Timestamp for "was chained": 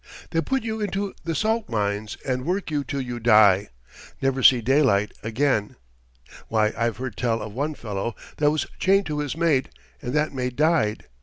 8.49-9.05